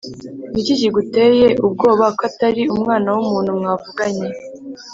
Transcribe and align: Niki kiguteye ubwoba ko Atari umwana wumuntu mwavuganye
Niki 0.51 0.73
kiguteye 0.79 1.45
ubwoba 1.65 2.05
ko 2.17 2.21
Atari 2.29 2.61
umwana 2.75 3.07
wumuntu 3.15 3.49
mwavuganye 3.59 4.27